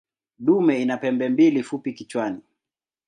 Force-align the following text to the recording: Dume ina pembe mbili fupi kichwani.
Dume 0.39 0.81
ina 0.81 0.97
pembe 0.97 1.29
mbili 1.29 1.63
fupi 1.63 1.93
kichwani. 1.93 2.41